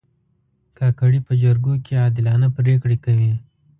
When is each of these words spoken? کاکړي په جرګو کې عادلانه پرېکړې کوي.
کاکړي 0.77 1.19
په 1.27 1.33
جرګو 1.43 1.73
کې 1.85 1.93
عادلانه 2.03 2.47
پرېکړې 2.57 2.97
کوي. 3.05 3.33